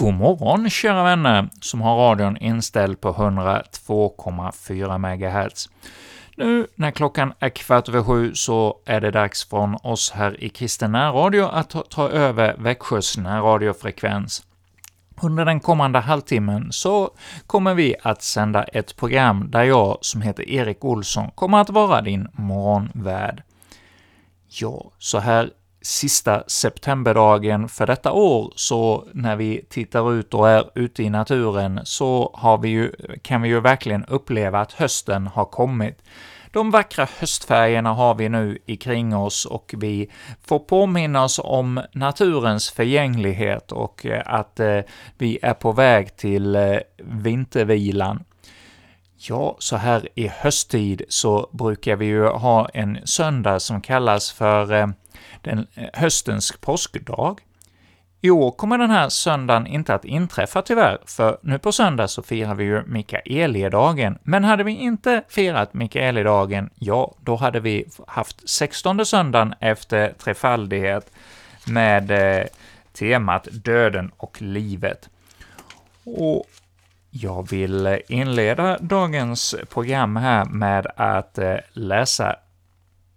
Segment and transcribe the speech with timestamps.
[0.00, 5.68] God morgon kära vänner som har radion inställd på 102,4 MHz.
[6.36, 10.48] Nu när klockan är kvart över sju så är det dags från oss här i
[10.48, 14.42] Kristen närradio att ta, ta över Växjös närradiofrekvens.
[15.22, 17.10] Under den kommande halvtimmen så
[17.46, 22.00] kommer vi att sända ett program där jag, som heter Erik Olsson, kommer att vara
[22.00, 23.42] din morgonvärd.
[24.48, 25.50] Ja, så här
[25.82, 31.80] sista septemberdagen för detta år, så när vi tittar ut och är ute i naturen,
[31.84, 36.02] så har vi ju, kan vi ju verkligen uppleva att hösten har kommit.
[36.52, 40.10] De vackra höstfärgerna har vi nu ikring oss och vi
[40.42, 44.80] får påminna oss om naturens förgänglighet och eh, att eh,
[45.18, 48.24] vi är på väg till eh, vintervilan.
[49.16, 54.94] Ja, så här i hösttid så brukar vi ju ha en söndag som kallas för
[55.42, 57.40] den eh, höstens påskdag.
[58.20, 62.22] I år kommer den här söndagen inte att inträffa tyvärr, för nu på söndag så
[62.22, 68.48] firar vi ju Mikaeliedagen, men hade vi inte firat Mikaeliedagen, ja, då hade vi haft
[68.48, 71.12] 16 söndagen efter trefaldighet
[71.66, 72.46] med eh,
[72.92, 75.08] temat döden och livet.
[76.04, 76.46] Och
[77.10, 82.36] jag vill inleda dagens program här med att eh, läsa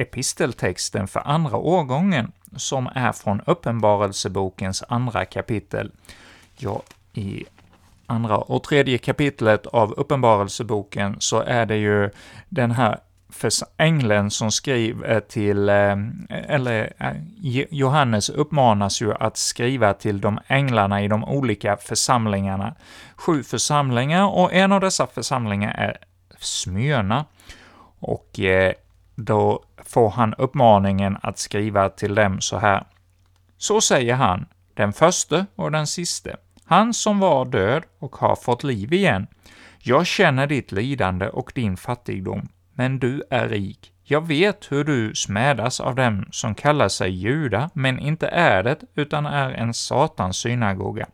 [0.03, 5.91] episteltexten för andra årgången, som är från Uppenbarelsebokens andra kapitel.
[6.57, 6.81] Ja,
[7.13, 7.45] i
[8.05, 12.09] andra och tredje kapitlet av Uppenbarelseboken så är det ju
[12.49, 12.99] den här
[13.77, 15.95] ängeln som skriver eh, till, eh,
[16.29, 17.11] eller eh,
[17.69, 22.75] Johannes uppmanas ju att skriva till de änglarna i de olika församlingarna.
[23.15, 25.97] Sju församlingar, och en av dessa församlingar är
[26.39, 27.25] Smyrna.
[27.99, 28.39] Och
[29.15, 32.83] då får han uppmaningen att skriva till dem så här.
[33.57, 38.63] Så säger han, den förste och den siste, han som var död och har fått
[38.63, 39.27] liv igen.
[39.79, 43.93] Jag känner ditt lidande och din fattigdom, men du är rik.
[44.03, 48.77] Jag vet hur du smädas av dem som kallar sig juda, men inte är det,
[48.95, 51.07] utan är en satans synagoga.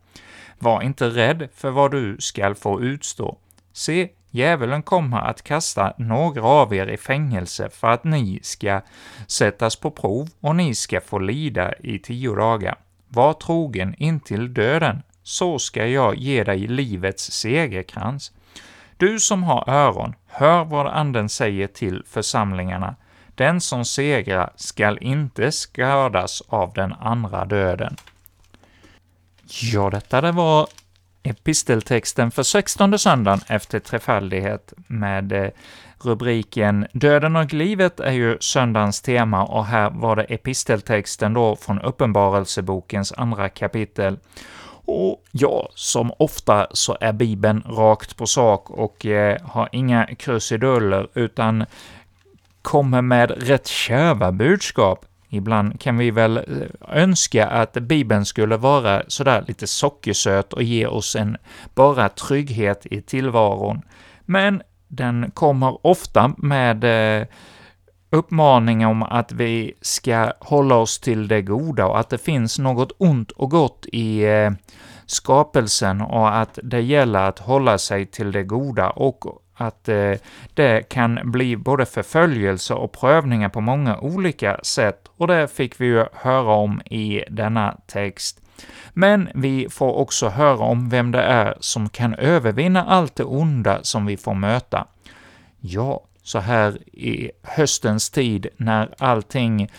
[0.60, 3.38] Var inte rädd för vad du skall få utstå.
[3.74, 8.82] Se, Djävulen kommer att kasta några av er i fängelse för att ni ska
[9.28, 12.76] sättas på prov och ni ska få lida i tio dagar.
[13.08, 18.32] Var trogen intill döden, så ska jag ge dig livets segerkrans.
[18.98, 22.96] Du som har öron, hör vad Anden säger till församlingarna.
[23.36, 27.96] Den som segrar skall inte skadas av den andra döden.
[29.74, 30.68] Ja, detta det var
[31.24, 35.50] episteltexten för sextonde söndagen efter trefaldighet med eh,
[36.04, 41.82] rubriken ”Döden och livet” är ju söndagens tema, och här var det episteltexten då från
[41.82, 44.18] Uppenbarelsebokens andra kapitel.
[44.86, 51.08] Och ja, som ofta så är Bibeln rakt på sak och eh, har inga krusiduller,
[51.14, 51.66] utan
[52.62, 55.06] kommer med rätt kärva budskap.
[55.30, 56.44] Ibland kan vi väl eh,
[57.04, 61.38] önska att Bibeln skulle vara sådär lite sockersöt och ge oss en
[61.76, 63.82] bara trygghet i tillvaron,
[64.26, 67.28] men den kommer ofta med eh,
[68.10, 72.92] uppmaning om att vi ska hålla oss till det goda och att det finns något
[72.98, 74.52] ont och gott i eh,
[75.06, 80.14] skapelsen och att det gäller att hålla sig till det goda och att eh,
[80.54, 85.86] det kan bli både förföljelse och prövningar på många olika sätt, och det fick vi
[85.86, 88.42] ju höra om i denna text.
[88.94, 93.80] Men vi får också höra om vem det är som kan övervinna allt det onda
[93.84, 94.88] som vi får möta.
[95.60, 99.72] Ja, så här i höstens tid när allting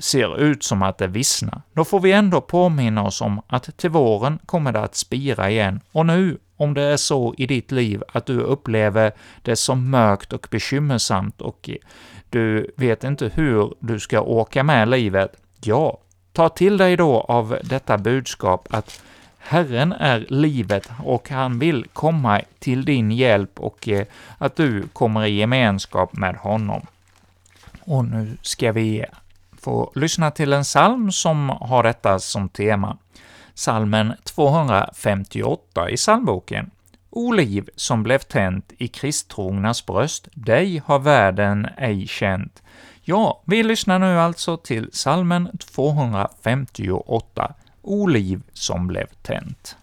[0.00, 3.90] ser ut som att det vissnar, då får vi ändå påminna oss om att till
[3.90, 8.02] våren kommer det att spira igen, och nu om det är så i ditt liv
[8.12, 11.70] att du upplever det som mörkt och bekymmersamt och
[12.30, 15.98] du vet inte hur du ska åka med livet, ja,
[16.32, 19.02] ta till dig då av detta budskap att
[19.38, 24.06] Herren är livet och han vill komma till din hjälp och eh,
[24.38, 26.86] att du kommer i gemenskap med honom.
[27.80, 29.04] Och nu ska vi
[29.62, 32.98] få lyssna till en psalm som har detta som tema
[33.60, 36.70] salmen 258 i psalmboken.
[37.10, 42.62] O liv som blev tänt i kristtrognas bröst, dig har världen ej känt.
[43.02, 49.76] Ja, vi lyssnar nu alltså till salmen 258, O liv som blev tänt.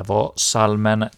[0.00, 1.08] Detta var salmen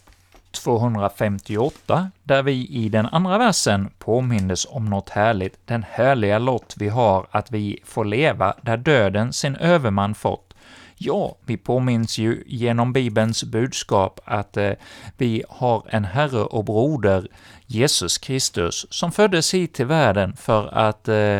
[0.51, 6.89] 258, där vi i den andra versen påmindes om något härligt, den härliga lott vi
[6.89, 10.53] har att vi får leva där döden sin överman fått.
[10.95, 14.71] Ja, vi påminns ju genom Bibelns budskap att eh,
[15.17, 17.27] vi har en Herre och broder,
[17.65, 21.39] Jesus Kristus, som föddes hit till världen för att eh,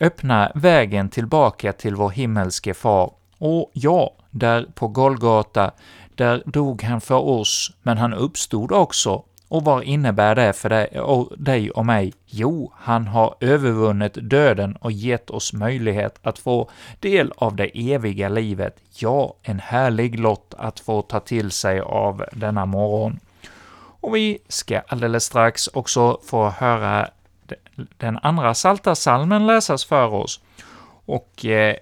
[0.00, 3.12] öppna vägen tillbaka till vår himmelske Far.
[3.38, 5.72] Och ja, där på Golgata,
[6.14, 9.22] där dog han för oss, men han uppstod också.
[9.48, 10.68] Och vad innebär det för
[11.38, 12.12] dig och, mig?
[12.26, 18.28] Jo, han har övervunnit döden och gett oss möjlighet att få del av det eviga
[18.28, 18.76] livet.
[18.98, 23.20] Ja, en härlig lott att få ta till sig av denna morgon.
[24.00, 27.08] Och vi ska alldeles strax också få höra
[27.96, 30.40] den andra salta salmen läsas för oss.
[31.06, 31.76] Och eh,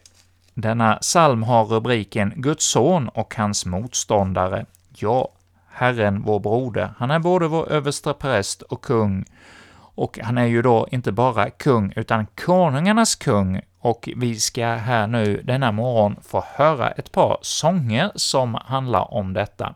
[0.61, 4.67] denna psalm har rubriken Guds son och hans motståndare.
[4.99, 5.29] Ja,
[5.69, 9.25] Herren vår broder, han är både vår överste präst och kung,
[9.95, 15.07] och han är ju då inte bara kung, utan konungarnas kung, och vi ska här
[15.07, 19.75] nu denna morgon få höra ett par sånger som handlar om detta.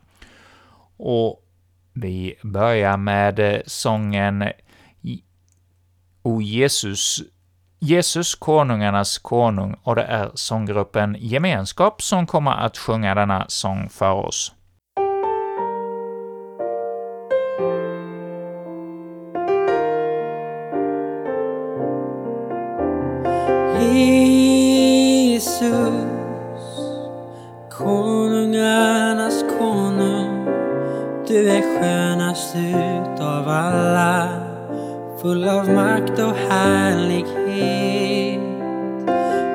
[0.97, 1.41] Och
[1.93, 4.45] vi börjar med eh, sången
[6.23, 7.23] O Jesus
[7.87, 14.13] Jesus, konungarnas konung, och det är sånggruppen Gemenskap som kommer att sjunga denna sång för
[14.13, 14.53] oss.
[23.81, 25.45] Jesus,
[27.71, 30.45] konungarnas konung,
[31.29, 34.29] du är skönast utav alla,
[35.23, 37.44] full av makt och härlighet.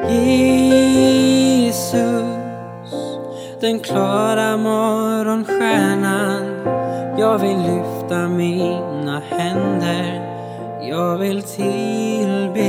[0.10, 1.84] Jesus,
[3.62, 6.44] den klara morgonstjärnan.
[7.18, 10.22] Jag vill lyfta mina händer,
[10.82, 12.60] jag vill tillbe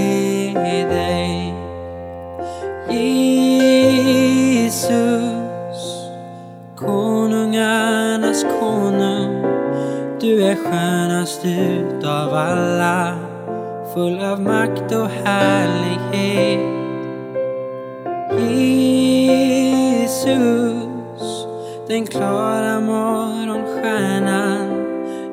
[0.89, 1.55] dig.
[4.61, 4.91] Jesus,
[6.77, 9.45] konungarnas konung.
[10.21, 13.19] Du är skönast utav alla,
[13.95, 16.70] full av makt och härlighet.
[20.11, 21.47] Jesus,
[21.89, 24.87] den klara morgonstjärnan.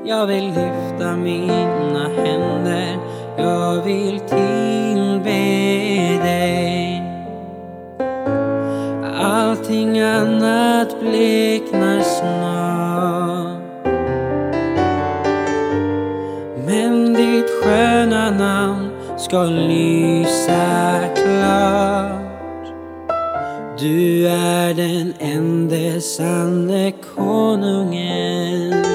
[0.06, 2.98] Jag vill lyfta mina händer,
[3.38, 5.40] jag vill tillbe
[6.24, 7.04] dig.
[9.22, 13.58] Allting annat bleknar snart.
[16.66, 20.07] Men ditt sköna namn ska lyda,
[26.08, 28.86] sanne konungen.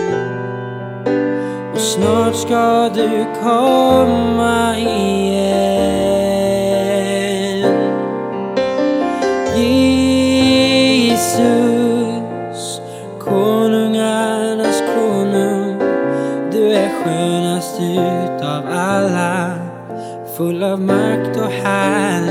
[1.74, 5.72] Och snart ska du komma igen.
[11.06, 11.20] Jesus,
[13.20, 15.78] konungarnas konung.
[16.52, 19.50] Du är skönast utav alla,
[20.36, 22.21] full av makt och härlighet.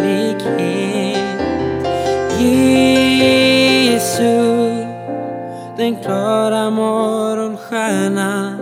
[5.81, 8.57] Den klara morgonstjärna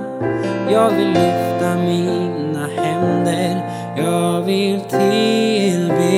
[0.71, 3.61] Jag vill lyfta mina händer,
[3.97, 6.11] jag vill tillbe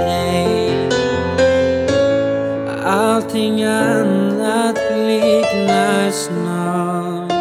[0.00, 0.88] dig.
[2.84, 7.32] Allting annat bleknar snart.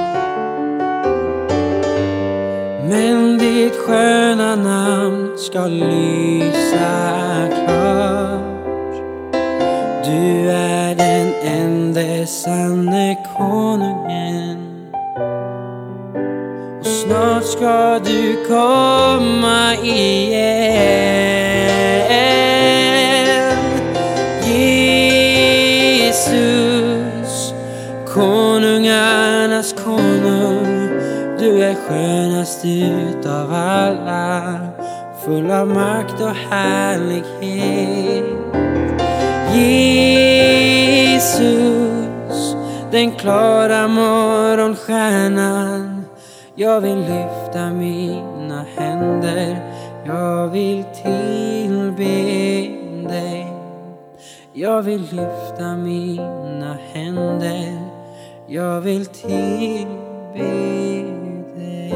[2.90, 7.27] Men ditt sköna namn ska lysa
[18.48, 21.18] komma igen.
[26.08, 27.54] Jesus,
[28.14, 30.90] konungarnas konung.
[31.40, 34.60] Du är skönast utav alla,
[35.26, 38.26] full av makt och härlighet.
[41.08, 42.56] Jesus,
[42.92, 46.06] den klara morgonstjärnan.
[46.56, 49.74] Jag vill lyfta lyfta mina händer,
[50.06, 52.06] jag vill tillbe
[53.10, 53.48] dig.
[54.54, 57.80] Jag vill lyfta mina händer,
[58.48, 60.44] jag vill tillbe
[61.56, 61.94] dig.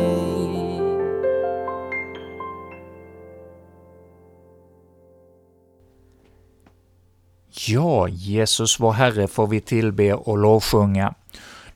[7.67, 11.13] Ja, Jesus vår Herre får vi tillbe och lovsjunga.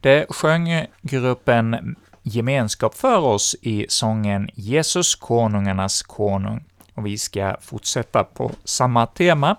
[0.02, 1.96] Det sjöng gruppen
[2.28, 6.64] Gemenskap för oss i sången Jesus konungarnas konung.
[6.94, 9.56] Och vi ska fortsätta på samma tema.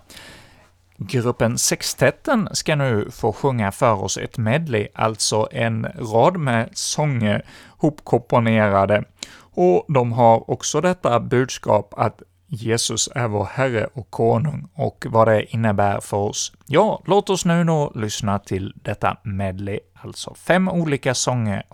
[0.97, 7.45] Gruppen Sextetten ska nu få sjunga för oss ett medley, alltså en rad med sånger
[7.79, 9.05] hopkomponerade.
[9.39, 15.29] Och de har också detta budskap att Jesus är vår Herre och Konung och vad
[15.29, 16.53] det innebär för oss.
[16.67, 21.67] Ja, låt oss nu då lyssna till detta medley, alltså fem olika sånger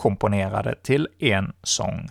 [0.00, 2.08] komponerade till en sång.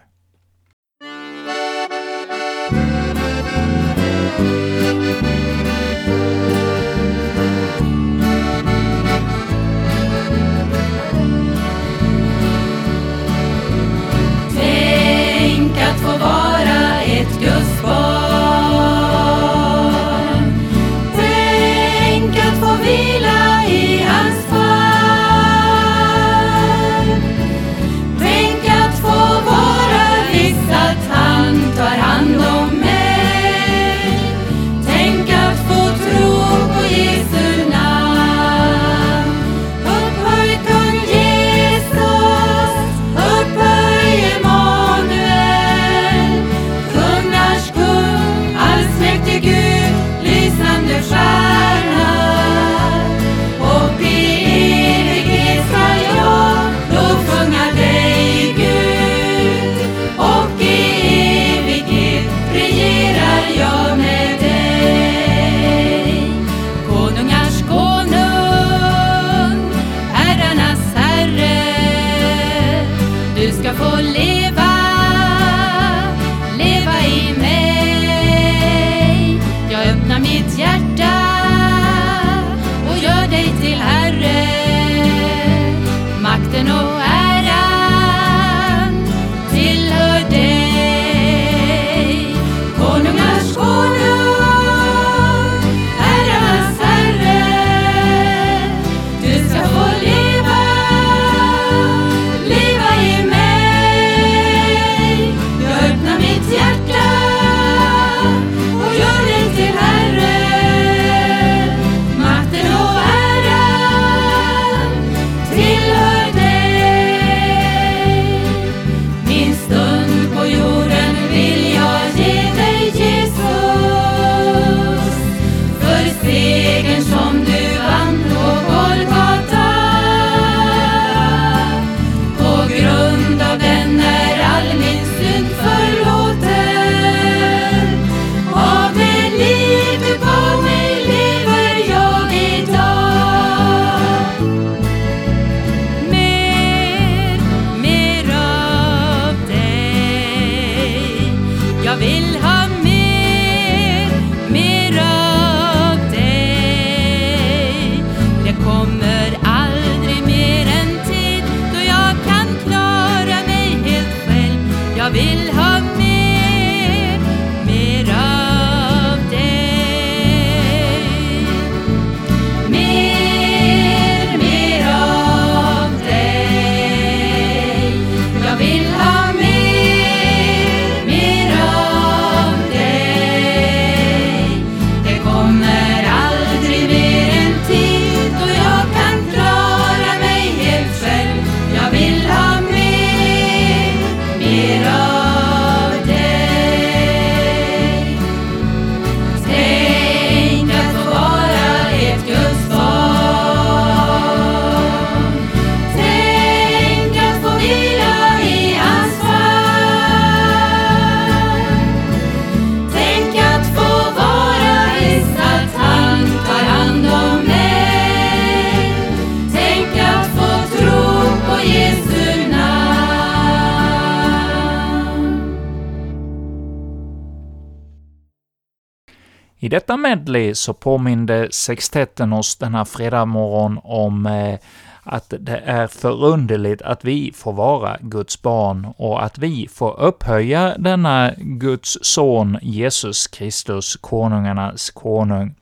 [229.62, 234.60] I detta medley så påminde sextetten oss denna fredag morgon om eh,
[235.04, 240.78] att det är förunderligt att vi får vara Guds barn och att vi får upphöja
[240.78, 245.56] denna Guds son Jesus Kristus, konungarnas konung.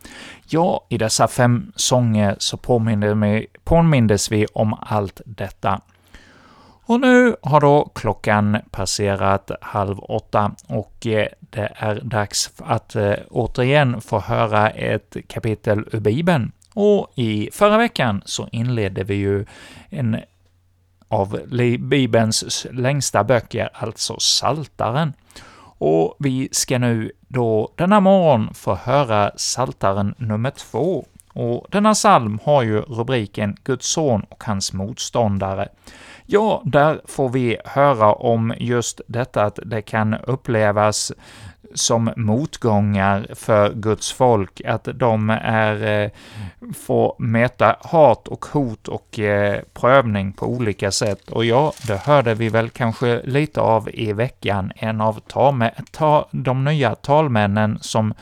[0.49, 2.57] Ja, i dessa fem sånger så
[3.63, 5.81] påmindes vi om allt detta.
[6.87, 13.13] Och nu har då klockan passerat halv åtta och eh, det är dags att eh,
[13.29, 16.51] återigen få höra ett kapitel ur Bibeln.
[16.73, 19.45] Och i förra veckan så inledde vi ju
[19.89, 20.17] en
[21.07, 21.39] av
[21.79, 25.13] Bibelns längsta böcker, alltså Saltaren.
[25.79, 31.05] Och vi ska nu då denna morgon få höra Saltaren nummer två.
[31.37, 35.69] Och denna psalm har ju rubriken ”Guds son och hans motståndare”.
[36.25, 41.11] Ja, där får vi höra om just detta att det kan upplevas
[41.73, 46.11] som motgångar för Guds folk, att de är, eh,
[46.77, 51.31] får möta hat och hot och eh, prövning på olika sätt.
[51.31, 54.71] Och ja, det hörde vi väl kanske lite av i veckan.
[54.75, 58.13] En av ta, ta, de nya talmännen som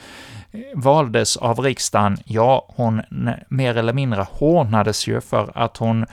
[0.74, 3.02] valdes av riksdagen, ja, hon
[3.48, 6.06] mer eller mindre hånades ju för att hon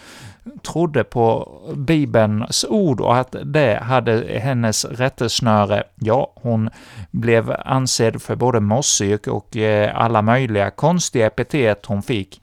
[0.61, 5.83] trodde på Bibelns ord och att det hade hennes rättesnöre.
[5.95, 6.69] Ja, hon
[7.11, 12.42] blev ansedd för både mossig och eh, alla möjliga konstiga epitet hon fick.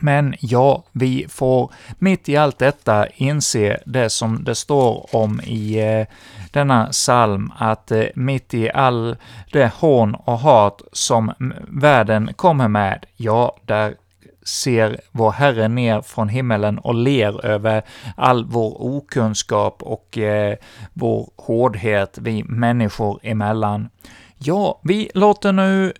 [0.00, 5.80] Men ja, vi får mitt i allt detta inse det som det står om i
[5.80, 6.06] eh,
[6.50, 9.16] denna psalm, att eh, mitt i all
[9.52, 11.32] det hån och hat som
[11.68, 13.94] världen kommer med, ja, där
[14.46, 17.82] ser vår Herre ner från himmelen och ler över
[18.16, 20.56] all vår okunskap och eh,
[20.92, 23.88] vår hårdhet vi människor emellan.
[24.38, 25.92] Ja, vi låter nu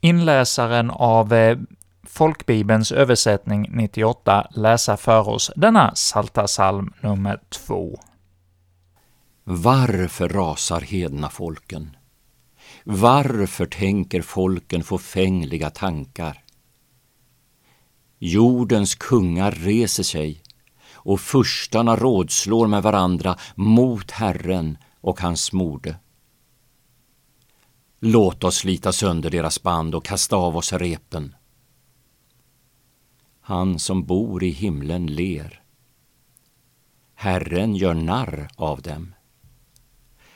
[0.00, 1.58] inläsaren av eh,
[2.12, 8.00] Folkbibelns översättning 98 läsa för oss denna Salta psalm nummer 2.
[9.44, 11.96] Varför rasar hedna folken?
[12.84, 16.44] Varför tänker folken fåfängliga tankar?
[18.18, 20.42] Jordens kungar reser sig
[20.92, 25.96] och furstarna rådslår med varandra mot Herren och hans mode.
[28.00, 31.34] Låt oss slita sönder deras band och kasta av oss repen.
[33.50, 35.62] Han som bor i himlen ler.
[37.14, 39.14] Herren gör narr av dem.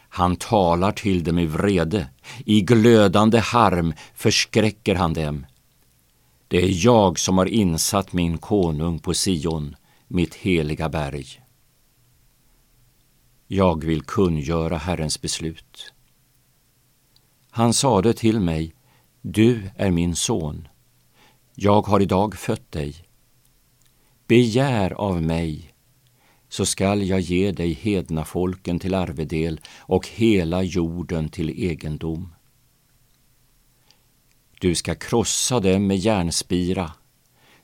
[0.09, 2.09] Han talar till dem i vrede,
[2.47, 5.47] i glödande harm förskräcker han dem.
[6.49, 9.77] Det är jag som har insatt min konung på Sion,
[10.09, 11.27] mitt heliga berg.
[13.47, 15.93] Jag vill kungöra Herrens beslut.
[17.51, 18.75] Han sade till mig,
[19.23, 20.69] du är min son.
[21.57, 22.95] Jag har idag fött dig.
[24.27, 25.75] Begär av mig,
[26.49, 32.35] så skall jag ge dig hedna folken till arvedel och hela jorden till egendom.
[34.61, 36.93] Du ska krossa dem med järnspira,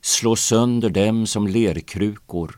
[0.01, 2.57] slå sönder dem som lerkrukor.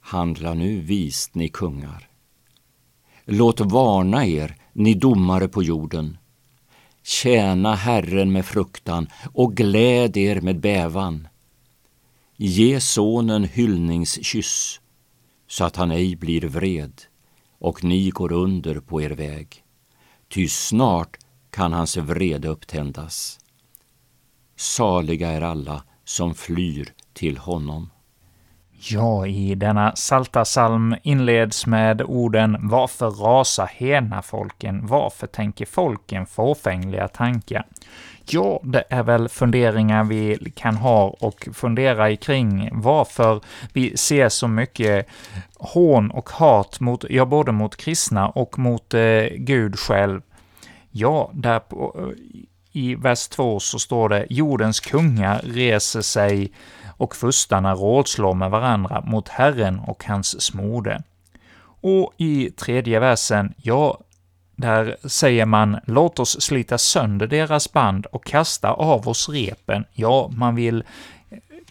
[0.00, 2.08] Handla nu vist, ni kungar.
[3.24, 6.18] Låt varna er, ni domare på jorden.
[7.02, 11.28] Tjäna Herren med fruktan och gläd er med bävan.
[12.36, 14.80] Ge sonen hyllningskyss
[15.48, 17.02] så att han ej blir vred
[17.58, 19.62] och ni går under på er väg
[20.32, 21.16] ty snart
[21.50, 23.40] kan hans vrede upptändas.
[24.56, 27.90] Saliga är alla som flyr till honom.
[28.90, 34.86] Ja, i denna salta salm inleds med orden ”Varför rasar hena folken?
[34.86, 37.66] Varför tänker folken fåfängliga tankar?”
[38.26, 43.40] Ja, det är väl funderingar vi kan ha och fundera kring varför
[43.72, 45.06] vi ser så mycket
[45.58, 50.20] hån och hat mot, ja, både mot kristna och mot eh, Gud själv.
[50.90, 52.42] Ja, där på, eh,
[52.72, 56.52] i vers 2 så står det ”Jordens kungar reser sig
[57.02, 61.02] och furstarna rådslår med varandra mot Herren och hans smorde”.
[61.80, 63.98] Och i tredje versen, ja,
[64.56, 69.84] där säger man ”Låt oss slita sönder deras band och kasta av oss repen”.
[69.92, 70.84] Ja, man vill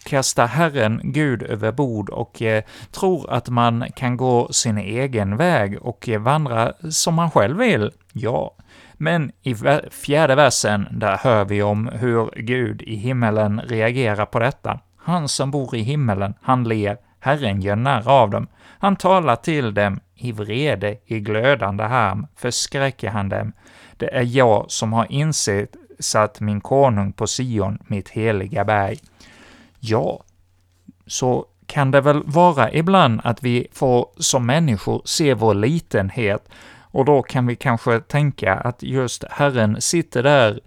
[0.04, 5.78] kasta Herren Gud över bord och eh, tror att man kan gå sin egen väg
[5.82, 7.90] och eh, vandra som man själv vill.
[8.12, 8.54] Ja,
[8.94, 9.54] men i
[9.90, 14.80] fjärde versen, där hör vi om hur Gud i himmelen reagerar på detta.
[15.02, 18.46] Han som bor i himmelen, han ler, Herren gör narr av dem.
[18.78, 23.52] Han talar till dem i vrede, i glödande harm förskräcker han dem.
[23.96, 28.98] Det är jag som har insett satt min konung på Sion, mitt heliga berg.
[29.80, 30.24] Ja,
[31.06, 36.48] så kan det väl vara ibland att vi får som människor se vår litenhet,
[36.80, 40.60] och då kan vi kanske tänka att just Herren sitter där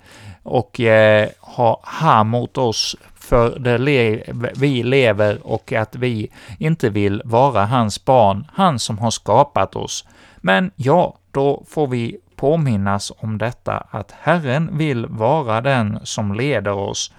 [0.46, 4.24] och eh, har här mot oss för det le
[4.56, 10.06] vi lever och att vi inte vill vara hans barn, han som har skapat oss.
[10.38, 16.74] Men ja, då får vi påminnas om detta, att Herren vill vara den som leder
[16.74, 17.14] oss,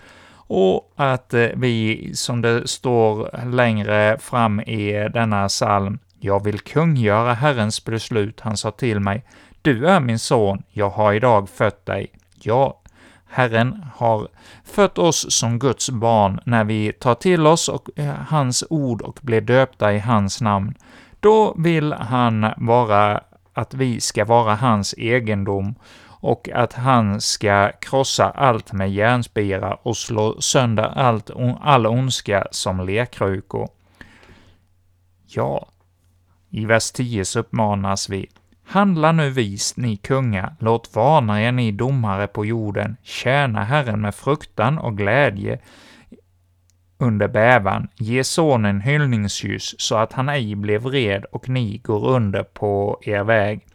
[0.49, 7.35] och att eh, vi, som det står längre fram i denna psalm, jag vill kungöra
[7.35, 9.25] Herrens beslut, han sa till mig,
[9.63, 12.11] du är min son, jag har idag fött dig.
[12.35, 12.81] Ja,
[13.29, 14.29] Herren har
[14.65, 19.19] fött oss som Guds barn när vi tar till oss och, eh, hans ord och
[19.23, 20.75] blir döpta i hans namn.
[21.21, 23.21] Då vill han vara
[23.53, 25.75] att vi ska vara hans egendom
[26.21, 32.81] och att han ska krossa allt med järnspira och slå sönder allt, all ondska som
[32.81, 33.69] lekkrukor.
[35.27, 35.69] Ja,
[36.51, 38.29] i vers 10 uppmanas vi
[38.69, 44.15] Handla nu vist, ni kungar, låt varna er, ni domare på jorden, tjäna Herren med
[44.15, 45.59] fruktan och glädje
[46.99, 52.43] under bävan, ge sonen hyllningskyss, så att han ej blir vred och ni går under
[52.43, 53.67] på er väg.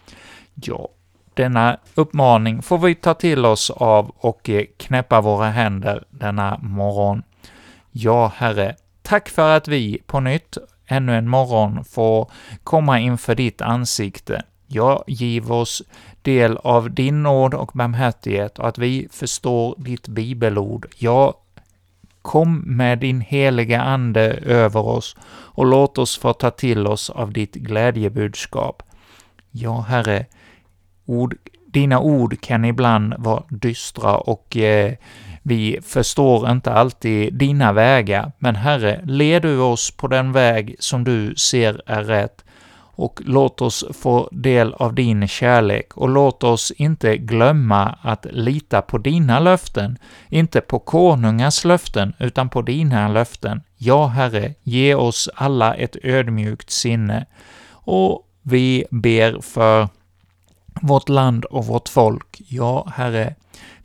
[0.56, 0.90] Ja,
[1.34, 7.24] denna uppmaning får vi ta till oss av och eh, knäppa våra händer denna morgon.
[7.92, 12.32] Ja, Herre, tack för att vi på nytt ännu en morgon får
[12.64, 14.44] komma inför ditt ansikte.
[14.74, 15.82] Ja, giv oss
[16.22, 20.88] del av din nåd och barmhärtighet och att vi förstår ditt bibelord.
[20.98, 21.34] Ja,
[22.22, 27.34] kom med din heliga Ande över oss och låt oss få ta till oss av
[27.34, 28.84] ditt glädjebudskap.
[29.52, 30.26] Ja, Herre,
[31.06, 31.36] ord,
[31.68, 34.94] dina ord kan ibland vara dystra och eh,
[35.44, 41.04] vi förstår inte alltid dina vägar, men Herre, led du oss på den väg som
[41.04, 42.46] du ser är rätt,
[43.02, 48.82] och låt oss få del av din kärlek, och låt oss inte glömma att lita
[48.82, 49.98] på dina löften,
[50.30, 53.62] inte på konungars löften, utan på dina löften.
[53.78, 57.26] Ja, Herre, ge oss alla ett ödmjukt sinne,
[57.72, 59.88] och vi ber för
[60.82, 62.42] vårt land och vårt folk.
[62.48, 63.36] Ja, Herre,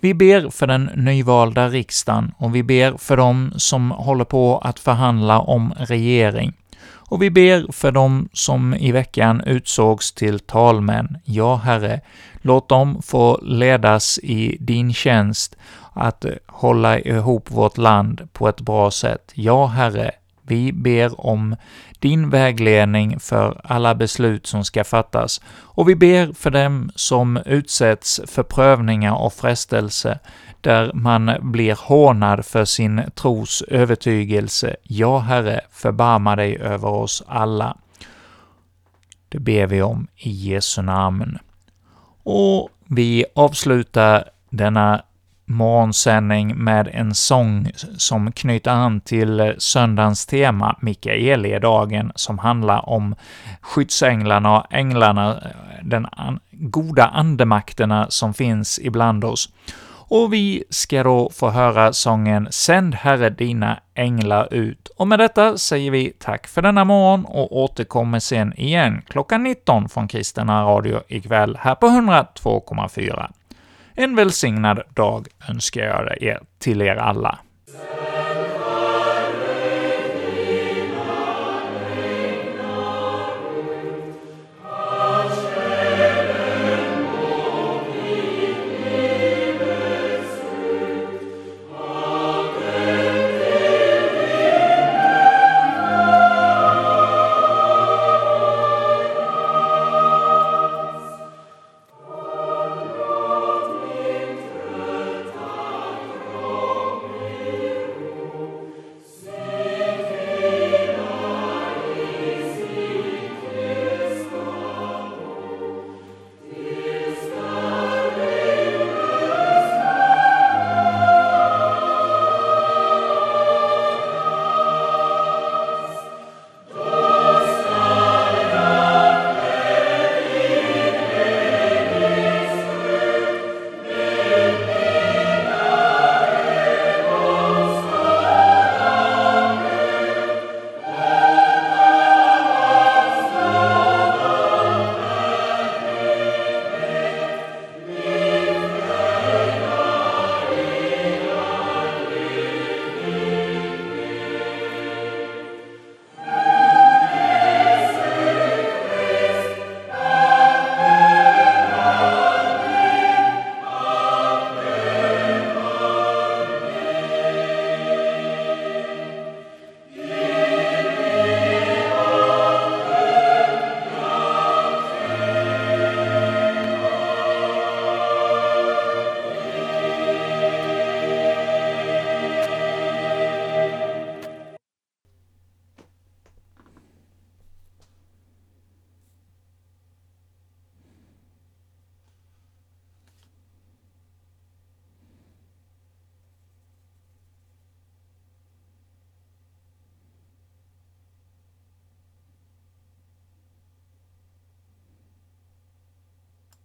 [0.00, 4.78] vi ber för den nyvalda riksdagen och vi ber för dem som håller på att
[4.78, 6.52] förhandla om regering.
[7.08, 11.18] Och vi ber för dem som i veckan utsågs till talmän.
[11.24, 12.00] Ja, Herre,
[12.42, 15.56] låt dem få ledas i din tjänst
[15.92, 19.32] att hålla ihop vårt land på ett bra sätt.
[19.34, 20.10] Ja, Herre,
[20.42, 21.56] vi ber om
[21.98, 28.20] din vägledning för alla beslut som ska fattas, och vi ber för dem som utsätts
[28.26, 30.18] för prövningar och frestelse,
[30.66, 34.76] där man blir hånad för sin tros övertygelse.
[34.82, 37.76] Ja, Herre, förbarma dig över oss alla.
[39.28, 41.38] Det ber vi om i Jesu namn.
[42.22, 45.02] Och vi avslutar denna
[45.44, 53.14] morgonsändning med en sång som knyter an till söndagens tema, Mikaeliedagen, som handlar om
[53.60, 55.42] skyddsänglarna och änglarna,
[55.82, 59.48] den an goda andemakterna som finns ibland oss.
[60.08, 64.88] Och vi ska då få höra sången ”Sänd Herre dina änglar ut”.
[64.96, 69.88] Och med detta säger vi tack för denna morgon och återkommer sen igen klockan 19
[69.88, 73.30] från Kristina Radio ikväll här på 102,4.
[73.94, 77.38] En välsignad dag önskar jag er till er alla.